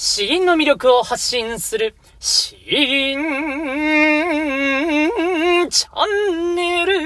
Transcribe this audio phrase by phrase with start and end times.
[0.00, 3.18] 詩吟の魅力を発信する、詩吟
[5.68, 6.98] チャンネル。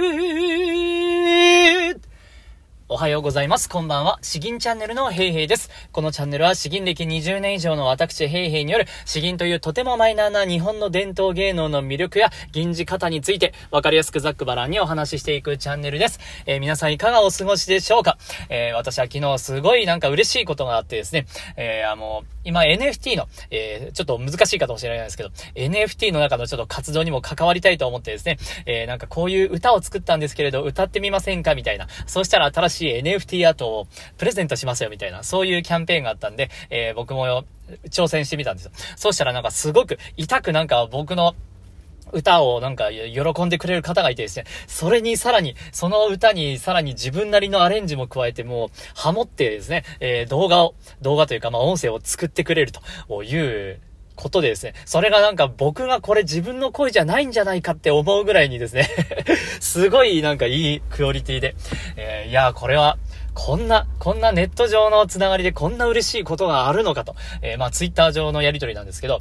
[2.89, 3.71] おはようございます。
[3.71, 4.19] こんばんは。
[4.21, 5.71] 詩吟チャンネルのヘイヘイです。
[5.93, 16.20] このチャンネルは詩吟歴20年以上の私ヘイヘイによる詩吟というとてもマイナーな日本の伝統芸能の魅力や吟じ方についてわかりやすくざっくばらんにお話ししていくチャンネルです。
[16.45, 18.18] えー、皆さんいかがお過ごしでしょうか？
[18.50, 21.24] えー、私は昨日すごいなんか嬉しいことがあってですね、
[21.56, 31.86] えー、あの、今 NFT の、えー、ちょっと難しいかもしれないですけど、NFT の中のちょっと活動にも関わりたいと思ってですね、えー、なんかこういう歌を作ったんですけれど、歌ってみませんかみたいな。
[32.06, 33.86] そしたら新しい NFT アートを
[34.19, 37.45] プレゼントしますよみたいな、そういうキャンペーンがあったんで、えー、僕も
[37.91, 38.72] 挑戦してみたんですよ。
[38.97, 41.34] そうしたらなんかすごく痛くなんか僕の
[42.12, 53.37] 歌をなんか喜んでくれる方がいてですね、それにさらに、その歌にさらに自分なりのアレンジも加えてもう、ハモってですね、えー、動画を、動画というかまあ音声を作ってくれるとい
[53.70, 53.80] う
[54.15, 58.89] ことでですね、それがなんか僕がこれ自分の声じゃないんじゃないかって思うぐらいにですね
[59.61, 61.55] すごいなんかいいクオリティで、
[61.97, 62.98] えー、いや、これは、
[63.34, 69.20] こんな、こんなネット上のつながりでこんな嬉しいことがあるのかと、えー、まあツイッター上のやりとりなんですけど、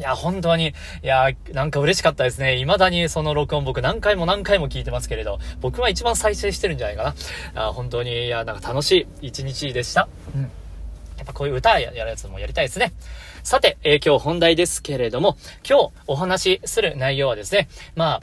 [0.00, 0.68] いや、本当に、
[1.02, 2.56] いや、なんか嬉しかったですね。
[2.56, 7.14] 未だにその録音僕何回も何回も聞いてますけれど、僕は一番再生してるんじゃないか
[7.54, 7.66] な。
[7.66, 10.08] あ本当に、いや、なんか楽しい一日でした。
[10.34, 10.42] うん。
[10.42, 10.48] や
[11.24, 12.94] っぱこういう歌やるやつもやりたいですね。
[13.42, 15.36] さて、えー、今日本題ですけれども、
[15.68, 18.22] 今日お話しする内容はですね、ま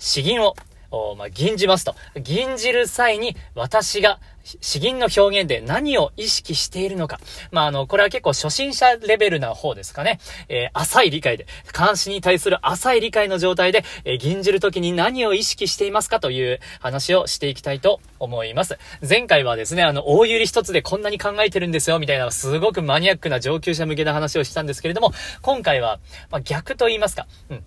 [0.00, 0.56] 詩吟を
[0.90, 1.94] おまあ、吟じますと。
[2.20, 7.20] 吟じる際に私が詩吟の表現で何を意識しているのか。
[7.50, 10.20] まあ、あの、これは結構初心者レベルな方ですかね。
[10.48, 18.78] えー、浅い理解で、監視に対する浅い理解の状態で、えー、吟じる時に何を意識していますかという話をしていきたいと思います。
[19.08, 27.64] 前回はですね、あの、大百合一つでこんなに考えてるんですよ、みたいな、すごくマニアックな上級者向けな話をしたんですけれども、今回は、まあ、逆と言いますか、うん。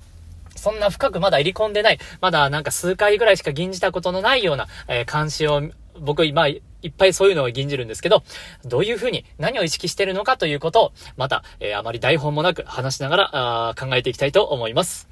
[0.56, 5.62] そんな深くまだ入り込んでない、まだなんか数回ぐらいしか吟じたことのないような、えー、監視を、
[6.00, 8.24] 僕今、いっぱいそういうのを吟じるんですけど、
[8.64, 13.30] どういう風に何を意識してるのかということを、また、えー、あまり台本もなく話しながら、
[13.70, 15.08] あ考えていきたいと思います。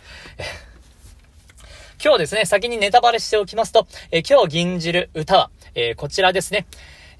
[2.04, 6.68] 今日ですね、先にネタバレしておきますと、えー、今日吟じる歌は、えー、こちらですね。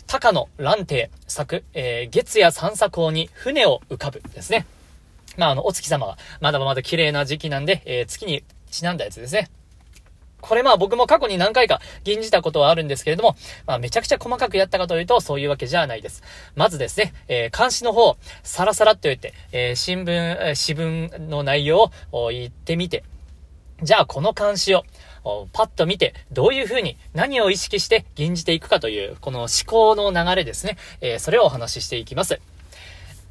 [0.06, 4.66] 高野蘭亭作、えー、月夜三叉港に船を浮かぶですね。
[5.38, 9.50] まあ、あの、お月様が、まだまだ綺麗な時期なんで、え、月にちなんだやつですね。
[10.44, 16.22] これまあ僕も過去に何回か吟じたことはあるんですけれども、まあめちゃくちゃ細かくやったかというとそういうわけじゃないです。
[16.56, 23.06] まずですね、えー、監視の方、サラサラっと言って、えー、新聞、え、詩文の内容を言ってみて、
[23.82, 24.84] じゃあこの監視を、
[25.54, 30.78] パッと見て、どういう風に何を意識して吟じていくかという、この思考の流れですね。
[31.00, 32.42] えー、それをお話ししていきます。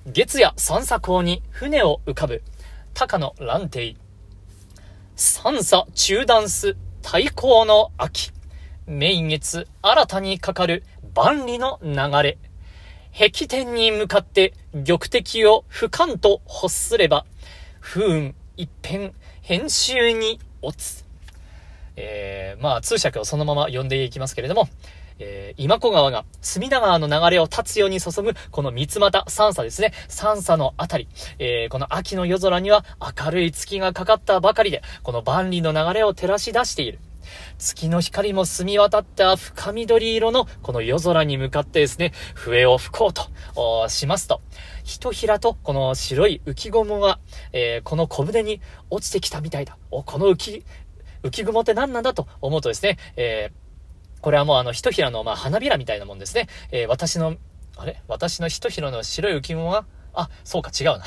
[0.06, 2.42] 月夜三叉港に船を浮かぶ、
[2.94, 3.96] 高野蘭亭。
[5.16, 8.32] 三叉中断す太閤の秋。
[8.86, 12.38] 明月新たにかかる万里の流れ。
[13.12, 17.26] 壁天に向かって玉敵を俯瞰と欲すれば、
[17.80, 21.04] 不運一変編集に落つ。
[21.96, 24.68] えー、まあ通訳をそのまま読んでいきますけれども、
[25.22, 29.92] えー、今子川が隅田川の流れを立つように注ぐ、この三つ股三叉ですね。
[30.08, 31.06] 三叉のあたり、
[31.38, 36.98] えー、この秋の夜空には明るい月がかかったばかりで、この万里の流れを照らし出している。
[37.56, 44.40] 月の光も澄み渡った深緑色のこの夜空に向かってですね、笛を吹こうとしますと、
[44.82, 47.20] ひとひらとこの白い浮雲が、
[47.52, 48.60] えー、この小舟に
[48.90, 49.78] 落ちてきたみたいだ。
[49.92, 50.64] お、この浮
[51.22, 53.61] 浮雲って何なんだと思うとですね、えー
[54.22, 56.48] これはもうあの、ひとひらの、まあ、花びらみたいなもんですね。
[56.70, 57.36] えー、私の、
[57.76, 58.00] あれ？
[58.06, 59.84] 私のひとひらの白い浮き雲は、
[60.14, 61.04] あ、そうか、違うな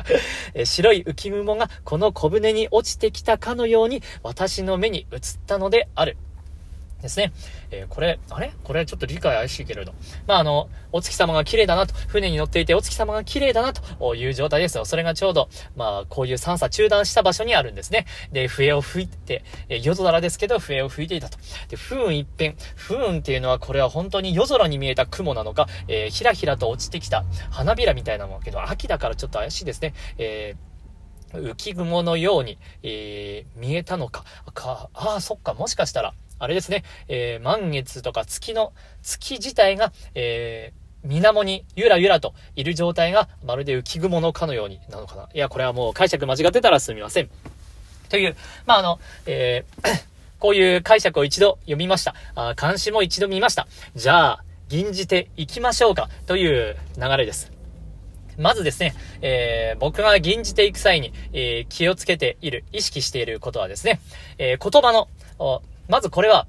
[0.54, 6.16] え白い浮き雲がこの小舟に落ちてきたかのように私の目に映ったのである。
[7.06, 7.32] ですね。
[7.70, 8.52] えー、これ、あれ？
[8.62, 9.94] これちょっと理解怪しいけれど。
[10.26, 14.84] まあ、あの、お月様が綺麗だなと、船に乗っていてお月様が綺麗だなという状態ですよ。
[14.84, 18.06] それがちょうど、まあ、こういう三叉中断した場所にあるんですね。
[18.32, 21.38] で、笛を吹いて、えー、夜空ですけど、笛を吹いていたと。
[21.68, 22.56] で、不運一変。
[22.74, 29.94] 不運っていうのは、これは本当に夜空に見えた雲なのか、えー、ひらひらと落ちてきた花びらみたいなもんけど、秋だからちょっと怪しいですね。
[30.18, 34.24] えー、浮雲のように、えー、見えたのか。
[34.54, 38.72] か、ああ、そっか、もしかしたら、あれですね、えー、満月とか月の、
[39.02, 45.28] 月自体が、えー、水面にゆらゆらといる状態がまるで浮雲のかのようになるのかな。
[45.32, 47.30] いや、これはもう解釈間違ってたらすみません。
[48.08, 48.36] という、
[48.66, 50.02] まあ、あの、えー、
[50.38, 52.14] こういう解釈を一度読みました。
[52.34, 53.66] あ監視も一度見ました。
[53.94, 56.10] じゃあ、吟じていきましょうか。
[56.26, 57.52] という流れです。
[58.38, 64.00] まずですね、えー、僕が吟じていく際に、えー、気をつけている、意識していることはですね、
[64.38, 65.08] え、言葉の、
[65.88, 66.46] まずこれは、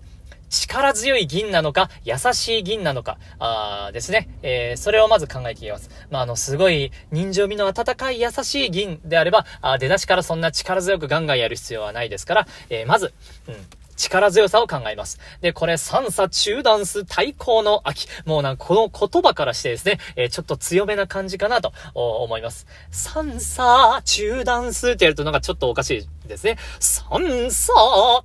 [0.50, 4.30] 力強い銀なのか、優しい銀なのか、あですね。
[4.42, 5.90] えー、それをまず考えていきます。
[6.10, 13.14] まあ、あの、すごい、人情味の温かい優しい銀であれば、あ出だしからそんな力強くガンガンやる必要はないですから、えー、まず、
[13.48, 13.56] うん、
[13.98, 15.20] 力強さを考えます。
[15.42, 18.08] で、これ、三差中断数対抗の秋。
[18.26, 22.68] もうなんかこの言葉からしてですね、えー、ちょっと強めな感じかなと思います。
[22.92, 26.58] 三差中断数ってやるとなんかちょっとおかしいですね。
[26.80, 27.74] 三差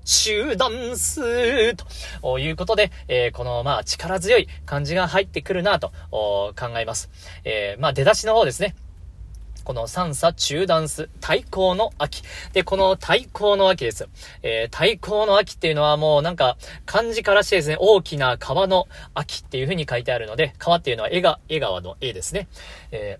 [0.04, 1.75] 中断数
[2.20, 7.10] ということで、えー、このまあ力強い感じが入ってくるなと考えます。
[7.44, 8.75] えー、まあ出だしの方ですね。
[9.64, 12.22] この三差中断数、対抗の秋。
[12.52, 14.08] で、この対抗の秋です。
[14.43, 22.48] えー、対抗の秋っていうのはもうなんか、漢字からしてですね、大きな川の秋っていう風に書いてあるので、川っていうのは絵が、江川の絵ですね。
[22.90, 23.19] え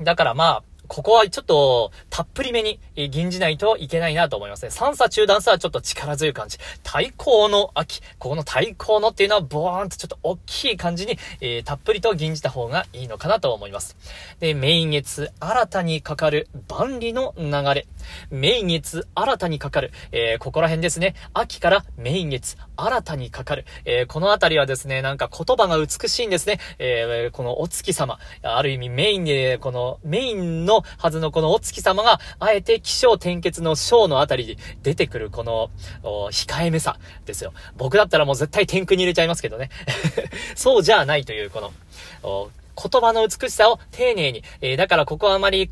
[0.00, 4.70] ー、だからまあ、ここはちょっと、たっぷりめに、吟じないといけないなと思いますね。
[4.70, 6.58] 三差中断差はちょっと力強い感じ。
[6.82, 8.00] 対抗の秋。
[8.18, 13.96] ここの対抗のっていうのは、ボーンとちょっと大きい感じに、えー、たっぷりと吟じた方がいいのかなと思います。
[14.40, 17.86] で、明月、新たにかかる万里の流れ。
[18.32, 19.92] 明月、新たにかかる。
[20.10, 21.14] えー、ここら辺ですね。
[21.34, 23.64] 秋から明月、新たにかかる。
[23.84, 26.58] えー、このあたりはですね、なんか言葉が美しいんですね。
[26.78, 28.18] えー、このお月様。
[28.42, 35.70] ある意味メインで、このメインのはずのこのお月様が、あえて気象転結の章のあたりに出てくるこの、
[36.02, 37.52] 控えめさですよ。
[37.76, 39.70] 僕だったらもう絶対天空に入れちゃいますけどね。
[40.54, 42.50] そうじゃないというこの、
[42.80, 45.70] 言葉の美しさを丁寧に、えー、だからここはあまり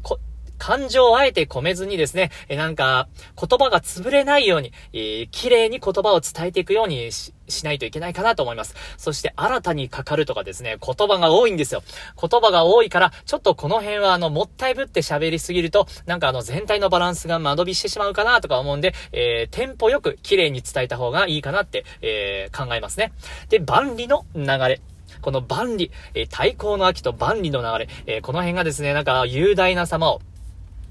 [0.59, 3.09] 感情をあえて込めずにですね、えなんか、
[3.41, 8.75] 言葉が潰れないように、えー、綺麗に言葉を伝えていくようにし、しないといけないかなと思います。
[8.99, 11.83] そして、新たにかかるとかですね、言葉が多いんですよ。
[12.21, 23.13] 言葉が多いから、ちょっとこの辺は、あの、もったいぶって喋りすぎると、なんかあの、全体のバランスが間延びしてしまうかなとか思うんで、えー、テンポよく綺麗に伝えた方がいいかなって、えー、考えますね。
[23.49, 24.81] で、万里の流れ。
[25.21, 30.21] この万里、えー、対抗の秋と万里の流れ、えー、この辺がですね、なんか雄大な様を、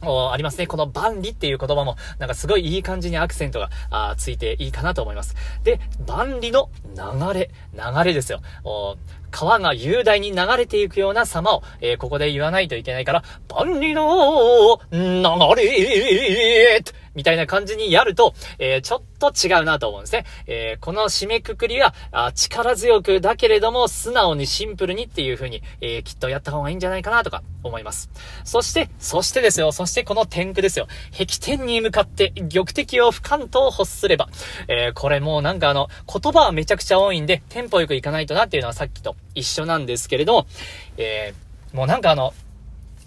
[0.02, 0.68] ありますね。
[0.68, 5.36] この万里っていう言葉も、なんかすごいいい感じにアクセントが、あついていいかなと思います。
[5.64, 8.42] で、万里の流れ、流れですよ。
[9.32, 16.84] 川が雄大に流れていくような様を、えー、ここで言わないといけないから、万里の流れ
[17.18, 20.26] みたいな感じにやると、えー、ちょっと違うなと思うんですね。
[20.46, 28.12] えー、この締めくくりは、あ力強くだけれども素直にシンプルにっていう風に、えー、きっとやった方がいいんじゃないかなとか思います。
[28.46, 30.88] そして、そしてですよ、そしてこの天空ですよ。
[31.12, 34.30] 壁天に向かって玉敵を不関と欲すれば、
[34.68, 40.46] えー、これもうなんかあの、言葉はめちゃくちゃ多いんで、テンポよくいかないとなっていうのはさっきと一緒なんですけれども、
[40.98, 42.36] えー、もうなんかあの、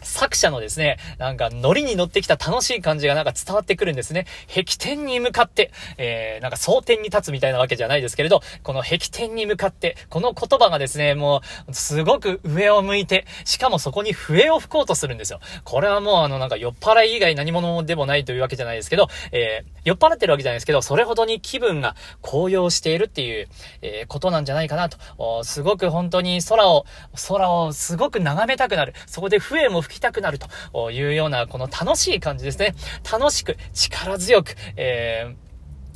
[0.02, 4.26] 作者のですね、なんかノリに乗ってきた楽しい感じがなんか伝わってくるんですね。
[4.48, 15.40] 壁天に向かって、えー、なんか蒼天に立つみたいなわけじゃないですけれど、この壁天に向かって、この言葉がですね、もう、すごく上を向いて、しかもそこに笛を吹こうとするんですよ。
[15.64, 23.48] これはもうあのなんか酔っ払い以外何者でもないというわけじゃないですけど、えー、酔っ払ってるわけじゃないですけど、それほどに気分が高揚しているっていう、
[23.82, 25.44] えー、ことなんじゃないかなと。
[25.44, 26.86] すごく本当に空を、
[27.28, 28.94] 空をすごく眺めたくなる。
[29.06, 32.74] そこで笛も吹吹きたくなるというような、この楽しい感じですね。
[33.10, 35.50] 楽しく、力強く、えー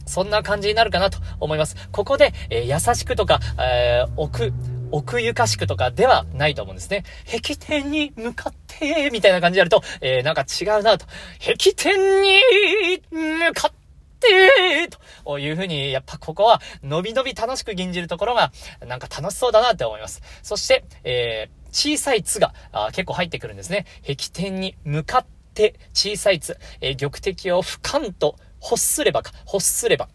[0.06, 1.76] そんな感じになるかなと思います。
[1.90, 4.52] ここで、えー、優しくとか、えー、奥、
[4.90, 7.04] 奥ゆかしくとかではないと思うんですね。
[7.24, 11.06] 壁天に向かって、みたいな感じでやると、えー、なんか違うなと。
[11.40, 13.72] 壁天に向かっ
[14.20, 14.90] て、
[15.24, 18.52] というふうに、やっぱここは、のびのび楽しく吟じるところが、
[18.86, 20.20] なんか楽しそうだなって思います。
[20.42, 22.54] そして、えー小さいつが
[22.93, 23.85] 結構入ってくるんですね。
[24.02, 30.09] 壁天に向かって小さいつ、えー、玉敵を俯瞰と欲すればか、欲すれば。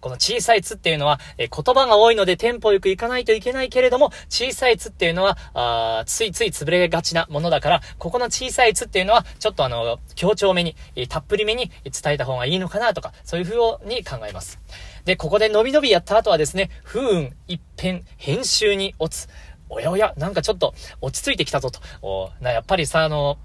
[0.00, 14.58] この小さいつっていうのは、えー、言葉が多いのでテンポよくいかないといけないけれども、小さいつっていうのは、あついつい潰れがちなものだから、ここの小さいつっていうのは、ちょっとあの、強調めに、えー、たっぷりめに伝えた方がいいのかなとか、そういう風に考えます。
[15.04, 19.28] で、ここで伸び伸びやった後はですね、不運一変、編集に落つ。
[19.74, 21.80] おやおや、なんかちょっと落ち着いてきたぞと。
[22.02, 23.38] おな、やっぱりさ、あの、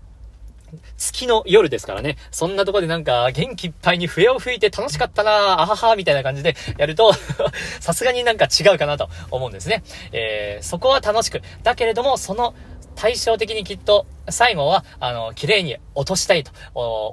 [0.97, 2.17] 月の夜ですからね。
[2.31, 7.13] そんなとこでなんか元気いっぱいに笛を吹いて楽しかったなあははみたいな感じでやると
[7.79, 9.83] さすがになんか違うかなと思うんですね。
[10.11, 11.41] えー、そこは楽しく。
[11.63, 12.53] だけれども、その
[12.95, 16.51] 対照的にきっと最後は、あの、綺麗に落としたいと。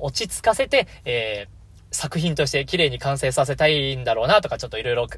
[0.02, 1.55] 落ち着かせて、えー
[1.90, 5.08] 作品として綺麗に完成させたいんだろうなとかちょっといろいろ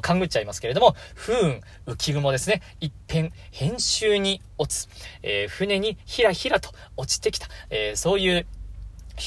[0.00, 2.62] 勘ぐっちゃいますけれども、不運、浮雲ですね。
[2.80, 4.88] 一変、編集に落つ。
[5.22, 7.48] えー、船にひらひらと落ちてきた。
[7.70, 8.46] えー、そういう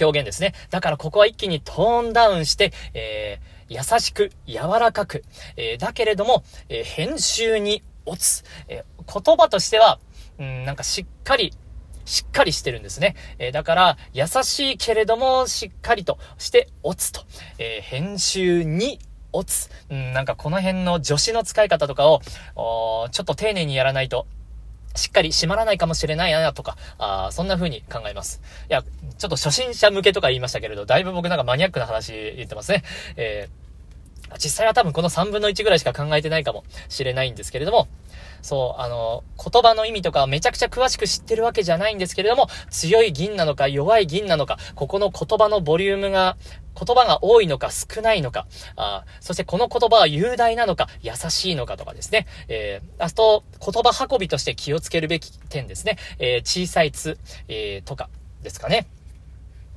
[0.02, 0.54] 表現ですね。
[0.70, 5.24] だからここは一気にトーンダウンして、えー、優しく、柔らかく、
[5.58, 8.44] え、だけれども、え、編集に落つ。
[8.68, 10.00] え、言葉としては、
[10.40, 11.54] うん、なんかしっかり、
[12.10, 13.16] しっかりしてるんですね。
[13.38, 17.22] えー、だから、優しいけれども、しっかりとして落つと。
[17.60, 19.00] えー、編集に
[19.32, 19.70] 落つ。
[19.92, 22.22] うん、なんかこの辺の助詞の使い方とかを、
[23.12, 24.26] ちょっと丁寧にやらないと、
[24.96, 28.42] しっかり閉まらないかもしれないなとか、あそんな風に考えます。
[28.72, 32.84] いや、ちょっと初心者向けとか言いましたけれど、だいぶ僕なんかマニアックな話言ってますね。
[33.18, 37.88] えー、実際は多分この3分の1ぐらいしか考えてないかもしれないんですけれども、
[38.42, 46.38] そう、あの、言葉の意味とかめちゃくちゃ詳しく知ってるわけじゃないんですけれども、強い銀なのか弱い銀なのか、ここの言葉のボリュームが、
[46.76, 52.26] 言葉が多いのか少ないのか、あそしてこの言葉は雄大なのか優しいのかとかですね。
[52.48, 55.98] えー、あと、言葉運びとして気をつけるべき点ですね。
[56.20, 57.18] えー、小さいつ、
[57.48, 58.10] えー、とか
[58.44, 58.88] ですかね。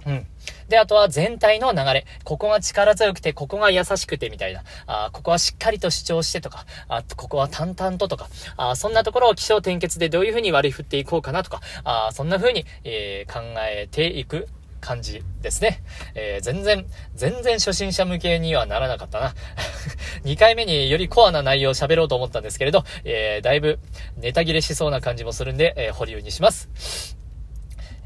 [0.06, 0.26] うん。
[0.68, 2.06] で、あとは全体の流れ。
[2.24, 4.62] ここが力強くて、ここが優しくて、みたいな。
[4.86, 14.48] あここはしっかりと主張してとか、あここは淡々ととか、あそんなところを気象転結でどういうふうに割り振っていこうかなとか、あそんなふうに、えー、考えていく
[14.82, 15.82] 感じですね。
[16.14, 19.34] えー、全然、全然初心者向けにはならなかったな。
[20.24, 23.78] 2回目によりコアな内容を喋ろうと思ったんですけれど、えー、だいぶ
[24.16, 27.16] ネタ切れしそうな感じもするんで、えー、保留にします。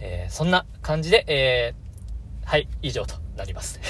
[0.01, 1.86] えー、そんな感じで、えー、
[2.47, 3.81] はい、以上となります。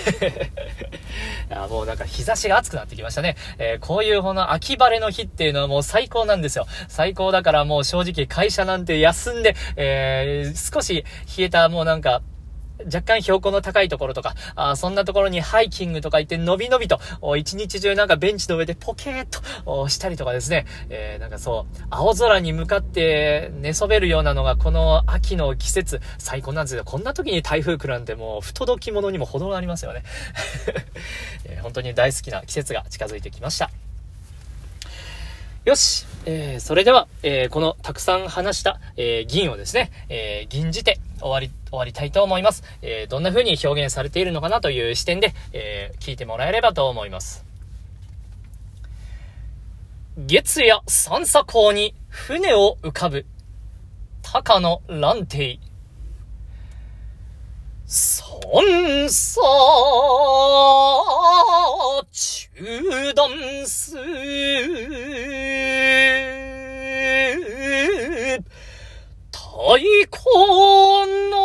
[1.50, 3.36] あもうなんか日差しが暑くなってきましたね。
[3.58, 6.66] えー、こういうこの秋晴れの日っていうのはもう最高なんですよ。
[6.88, 11.04] 最高だからもう正直会社なんて休んで、えー、少し
[11.36, 12.22] 冷えたもうなんか
[12.84, 16.98] 若干標高の高いところとか、あそんなところにハイキングとか行ってのびのびと、
[17.36, 19.26] 一日中なんかベンチの上でポケーっ
[19.64, 26.84] としたりとかですね、えー、なんかそう、青空に向かって寝そべるようなのがこの秋の季節、最高なんですよ。
[26.84, 30.02] こんな時に台風来るなんてもう不届き者にも程がありますよね。
[31.62, 33.70] 本当に大好きな季節が近づいてきました。
[35.66, 36.06] よし。
[36.26, 42.62] えー、それでは、えー、このたくさん話した、えー、銀をですね、えー、銀じて終わり、終わりたいと思います。
[42.82, 47.44] えー、どんな風に表現されているのかなという視点で、えー、聞いてもらえればと思います。
[50.16, 53.26] 月夜三叉港に船を浮かぶ、
[54.22, 55.58] 高野蘭亭。
[57.88, 59.40] 孫さ
[62.10, 63.94] 中断す。
[69.30, 70.18] 太鼓
[71.30, 71.36] の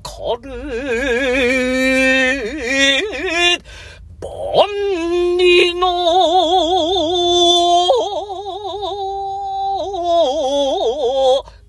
[0.00, 0.50] かかる
[4.20, 4.66] 万
[5.38, 5.82] 里の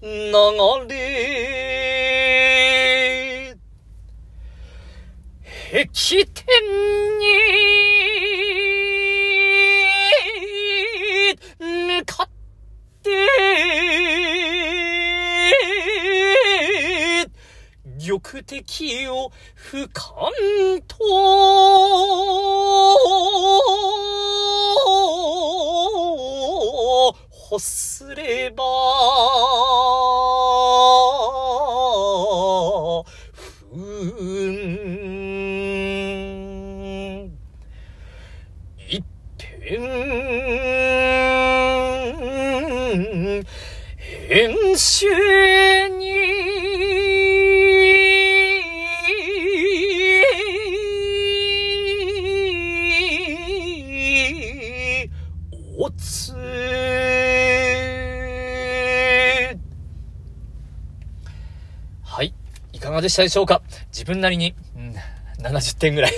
[0.02, 0.94] 流れ
[5.72, 6.46] 壁天
[7.20, 7.63] に
[18.34, 20.96] 玉敵を俯瞰と
[62.84, 63.62] かがでしたでしょうか？
[63.92, 64.96] 自分なりに、うん、
[65.46, 66.12] 70点ぐらい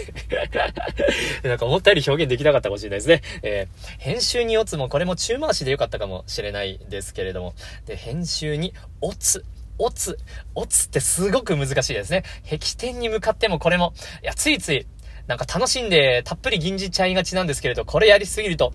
[1.43, 3.21] なんか思ったより表現できなかったかもしれないですね。
[3.43, 7.53] えー、編集にオツもこれも中回しでよかったかもしれないですけれども。
[7.85, 9.45] で、編集にオツ。
[9.77, 10.17] オツ。
[10.55, 12.23] オツってすごく難しいですね。
[12.45, 13.93] 壁点に向かってもこれも、
[14.23, 14.87] いや、ついつい、
[15.27, 18.73] なんか楽しんでたっぷり吟じちゃいがちなんですけれど、これやりすぎると、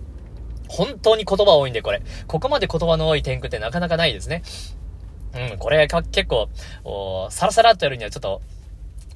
[0.67, 2.01] 本当に言葉多いんで、これ。
[2.27, 4.43] ここまで言葉の多い天空ってなかなかないですね。
[5.33, 6.49] うん、これ、結構、
[6.83, 8.41] おサラサラっとやるにはちょっと、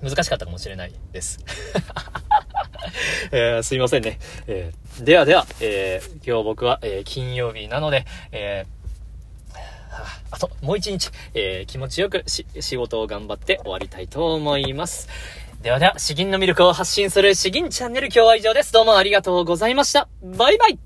[0.02, 1.40] 難しかったかもしれないです。
[3.32, 4.20] えーすいませんね。
[4.48, 9.56] えーではでは、えー今日僕は、え金曜日なので、えー
[9.92, 15.10] はあと、もう一日、え気持ちよく仕事を頑張って終わりたいと思います。
[15.62, 18.72] ではでは、詩吟の魅力を発信する詩吟チャンネル今日は以上です。
[18.72, 20.08] どうもありがとうございました。
[20.22, 20.85] バイバイ